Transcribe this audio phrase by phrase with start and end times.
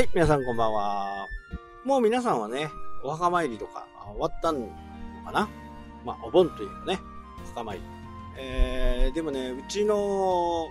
[0.00, 1.28] はい、皆さんこんばんは。
[1.84, 2.70] もう皆さんはね、
[3.04, 4.66] お墓参りとか終わったの
[5.26, 5.46] かな？
[6.06, 6.98] まあ、お盆というかね、
[7.44, 7.82] お墓参り。
[8.38, 10.68] えー、でもね、うちの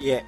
[0.00, 0.24] 家、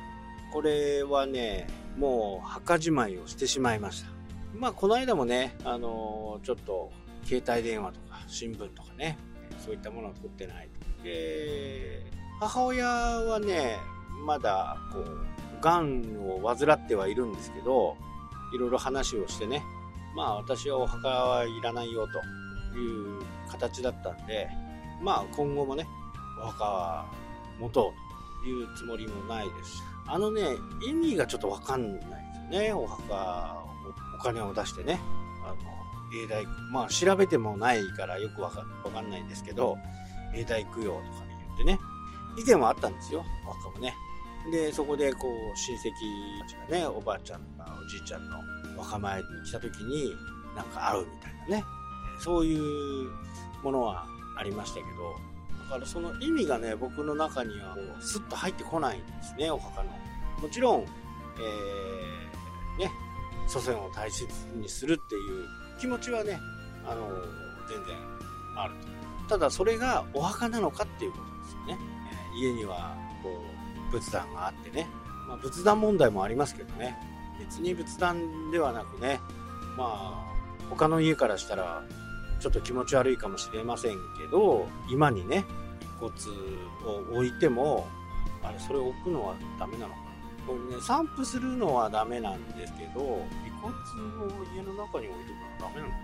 [0.52, 4.10] これはね、もう墓じまいをしてしまいました。
[4.54, 6.92] まあ、この間もね、あのー、ちょっと、
[7.24, 9.16] 携帯電話とか新聞とかね、
[9.58, 10.68] そういったものを取ってない。
[11.02, 12.04] で、
[12.40, 13.78] 母親はね、
[14.26, 15.26] まだ、こう、
[15.62, 17.96] 癌を患ってはいるんですけど、
[18.54, 19.64] いろいろ話をしてね、
[20.14, 22.06] まあ私はお墓はいらないよ
[22.72, 24.48] という形だったんで、
[25.02, 25.86] まあ今後もね、
[26.40, 27.06] お墓は
[27.58, 27.92] 持と
[28.42, 30.42] うというつもりもないです、あのね、
[30.86, 32.06] 意味がちょっとわかんないで
[32.50, 33.64] すよね、お墓、
[34.18, 35.00] お金を出してね。
[35.44, 35.56] あの、
[36.12, 39.76] 永代、まあ調べてもないからよくわかわかんないんですけど、
[40.34, 41.04] 永代供養とか
[41.46, 41.78] 言ってね、
[42.38, 43.94] 以前はあったんですよ、お墓もね。
[44.50, 45.80] で、そこでこう親戚
[46.40, 48.36] たちがね、おばあちゃんとかおじいちゃんの
[48.76, 50.14] 若参りに来た時に
[50.54, 51.64] なんか会うみたいなね、
[52.20, 53.10] そういう
[53.62, 54.88] ものはありましたけど、
[55.64, 59.90] だからその意味がね、僕の中にはこうスッと入ってこないんですね、お墓の。
[60.42, 62.90] もちろん、えー、ね、
[63.46, 65.46] 祖先を大切にするっていう
[65.80, 66.38] 気持ちはね、
[66.86, 67.08] あの、
[67.68, 67.96] 全然
[68.56, 68.94] あると。
[69.28, 71.78] ただそれがお墓なのかっていうことですよね。
[72.36, 73.53] 家にはこう
[73.94, 74.88] 仏壇があってね、
[75.28, 76.96] まあ、仏壇問題もありますけどね。
[77.38, 79.20] 別に仏壇ではなくね。
[79.76, 80.34] まあ
[80.70, 81.84] 他の家からしたら
[82.40, 83.98] ちょっと気持ち悪いかもしれませんけ
[84.30, 85.44] ど今にね
[85.82, 86.12] 遺骨
[86.84, 87.86] を置いても
[88.42, 90.04] あれそれを置くのはダメなのかな。
[90.46, 93.00] これね散布するのはダメなんですけど
[93.46, 95.96] 遺骨を家の中に置いとくのはダメなのか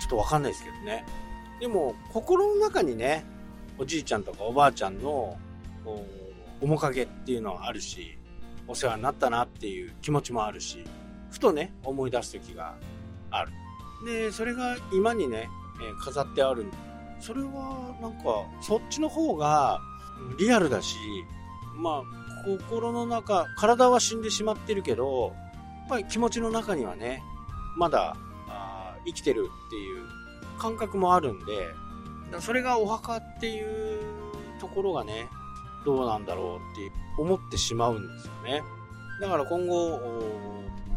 [0.00, 1.06] ちょっと分かんないですけどね。
[1.60, 3.24] でも心の中にね
[3.78, 5.36] おじいちゃんとかおばあちゃんの
[6.60, 8.18] 面影っていうのはあるし、
[8.68, 10.84] お世話になったなっていう気持ちもあるし、
[11.30, 12.74] ふとね、思い出す時が
[13.30, 13.52] ある。
[14.04, 15.48] で、それが今にね、
[15.80, 16.66] え飾ってある。
[17.20, 19.80] それはなんか、そっちの方が
[20.38, 20.96] リアルだし、
[21.76, 25.34] まあ、心の中、体は死んでしまってるけど、
[25.80, 27.22] やっぱり気持ちの中にはね、
[27.76, 28.16] まだ
[28.48, 30.06] あ生きてるっていう
[30.58, 31.74] 感覚もあるんで、
[32.40, 34.00] それがお墓っていう
[34.60, 35.28] ところがね、
[35.86, 38.62] どうなんだろうって思ってしまうんですよね。
[39.20, 39.96] だから今後、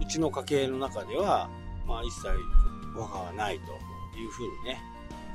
[0.02, 1.50] うちの家系の中では、
[1.88, 2.28] まあ一切
[2.96, 4.82] 和がはないというふうにね、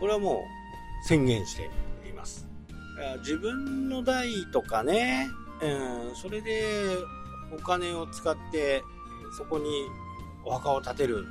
[0.00, 0.42] これはも
[1.04, 1.70] う宣言して
[2.06, 2.46] います。
[3.20, 5.28] 自分の代とかね、
[5.62, 6.62] うん、それで
[7.56, 8.82] お金を使って
[9.36, 9.86] そこに
[10.44, 11.24] お墓を建てる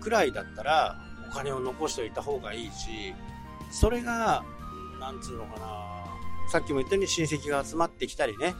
[0.00, 0.96] くらいだったら
[1.28, 3.14] お金を残しておいた方がいいし、
[3.70, 4.44] それが、
[5.00, 5.93] なんつうのかな、
[6.48, 8.54] さっきも言ったように親戚が集まってきたりね、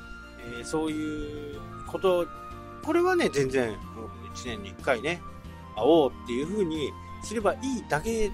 [0.59, 2.27] えー、そういうこと、
[2.84, 3.77] これはね、全然、
[4.34, 5.21] 1年に1回ね、
[5.77, 8.31] 会おうっていう風にすればいいだけ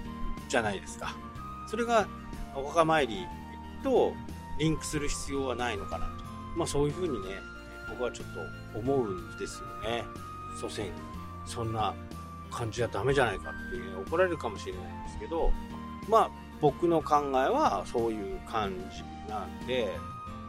[0.47, 1.15] じゃないですか。
[1.67, 2.07] それが
[2.55, 3.25] お墓参り
[3.83, 4.13] と
[4.59, 6.11] リンクする必要はないのかなと。
[6.57, 7.35] まあそういう風にね、
[7.89, 8.27] 僕はちょっ
[8.73, 10.03] と思うんですよね。
[10.59, 10.91] 祖先、
[11.45, 11.93] そんな
[12.51, 15.51] 感じじゃダメじゃないかっていう、怒られるかもしれないんですけど、
[16.09, 16.29] まあ
[16.61, 19.89] 僕の考えはそういう感じなんで、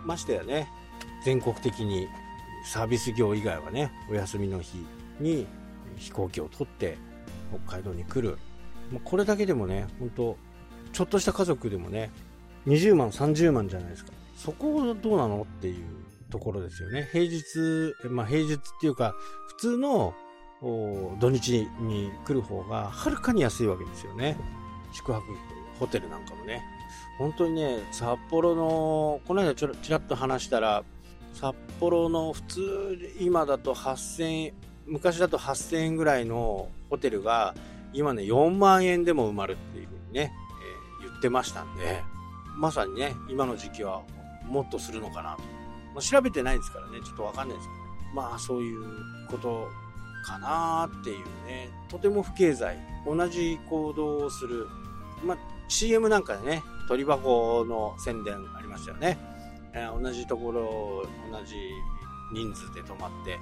[0.04, 0.68] ましてやね、
[1.24, 2.06] 全国的に
[2.64, 4.84] サービス業以外はね、お休みの日
[5.20, 5.46] に
[5.96, 6.98] 飛行機を取って
[7.66, 8.38] 北海道に来る。
[9.04, 10.36] これだけでもね、本当
[10.92, 12.10] ちょっとした家族でもね、
[12.66, 14.12] 20万、30万じゃないですか。
[14.36, 15.84] そこどうなのっていう
[16.30, 17.08] ところですよね。
[17.12, 19.14] 平日、まあ平日っていうか、
[19.48, 20.14] 普通の
[20.60, 24.36] 土日に来る方がはるかに安いわけですよね。
[24.92, 26.62] 宿泊費ホテルなんかもね。
[27.18, 30.84] 本当にね、札幌の、この間ちょちらっと話したら、
[31.34, 34.52] 札幌の普通、今だと8000円、
[34.86, 37.56] 昔だと8000円ぐらいのホテルが、
[37.92, 40.32] 今ね、4万円でも埋まるっていうふうにね、
[41.02, 42.04] えー、言ってましたんで、
[42.56, 44.02] まさにね、今の時期は
[44.46, 45.42] もっとするのかなと。
[45.94, 48.84] まあ、調べてないですからね、ちょっとわかんないですけど、まあそういう
[49.28, 49.68] こと
[50.24, 54.68] かなっていうね、とても不経済、同じ行動をする、
[55.24, 59.18] まあ CM なんかでね、鳥箱の宣伝ありましたよね。
[59.72, 61.56] えー、同じところ、同じ
[62.34, 63.38] 人数で泊まって、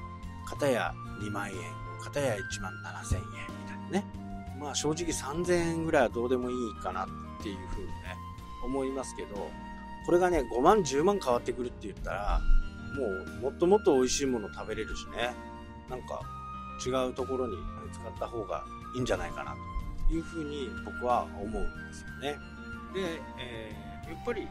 [0.46, 1.54] 片や2万円、
[2.00, 3.26] 片や1万7000円み
[3.68, 4.06] たいなね。
[4.60, 7.08] まあ正直3000円ぐらいはどうでもいいかなっ
[7.42, 7.92] ていうふうにね、
[8.64, 9.50] 思いますけど、
[10.06, 12.40] これがね、5万、10万変わってくるって言ったら、
[12.96, 15.34] もうもっともっと美味しいもの食べれるしね、
[15.88, 16.20] なんか
[16.86, 17.56] 違うところに
[17.92, 19.69] 使った方がいいんじゃないかなと
[20.10, 21.60] いうふうに僕は思うんで
[21.92, 22.38] すよね。
[22.94, 24.46] で、えー、やっぱり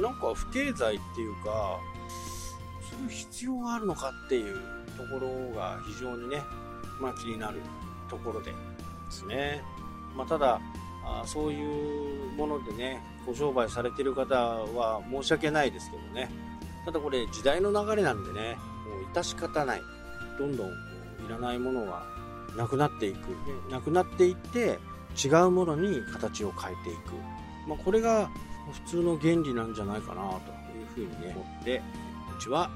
[0.00, 1.78] なんか不経済っていうか
[2.90, 4.56] そういう必要があるのかっていう
[4.96, 6.38] ところが非常にね
[7.00, 7.60] まあ、気になる
[8.08, 8.56] ところでで
[9.10, 9.62] すね。
[10.16, 10.60] まあ、ただ
[11.04, 16.30] あ、そういうものでね、ご商売されてる方は申し訳ないですけどね。
[16.84, 18.56] ただこれ時代の流れなんでね、
[18.86, 19.80] もう致し方ない。
[20.38, 20.72] どんどんい
[21.28, 22.04] らないものは
[22.56, 23.18] なくなっていく。
[23.70, 24.78] なくなっていって、
[25.22, 27.12] 違うものに形を変えていく。
[27.68, 28.30] まあ、これが
[28.84, 31.82] 普通の原理なんじゃないかなというふうにね、思って、
[32.38, 32.70] うちは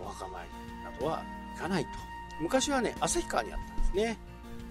[0.00, 1.22] お墓参りなどは
[1.54, 1.90] 行かないと。
[2.40, 4.18] 昔はね、旭川にあったんですね。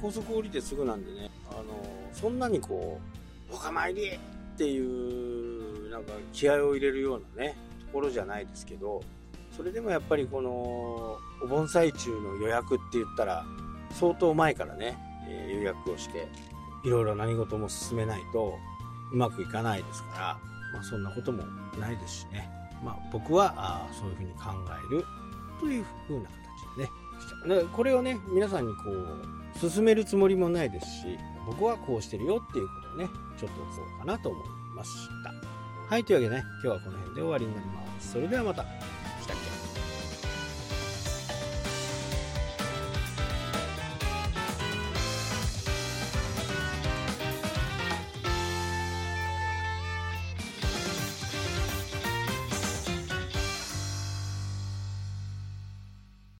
[0.01, 1.63] 高速降りてすぐなんでね、あの、
[2.13, 2.99] そんなにこ
[3.49, 9.01] う、お墓参りっていう、なんか気合を入れるようなね、ところじゃないですけど、
[9.55, 13.45] それでもやっぱりこの、お盆最中の予約って言ったら、
[13.99, 14.97] 相当前からね、
[15.27, 16.27] えー、予約をして、
[16.83, 18.57] いろいろ何事も進めないと
[19.11, 20.39] うまくいかないですから、
[20.73, 21.43] まあ、そんなことも
[21.79, 22.49] ないですしね。
[22.83, 24.51] まあ、僕はあそういうふうに考
[24.91, 25.05] える
[25.59, 27.61] というふうな形でね。
[27.61, 31.17] でこれをね、皆さんにこう、進めるつもりもないですし、
[31.47, 34.91] 僕はこうしてるよっていうことをね、ちょっとそうかなと思いまし
[35.23, 35.33] た。
[35.89, 38.11] はい、というわけでね、今日はこの辺で終わりになります。
[38.11, 38.65] それではまた。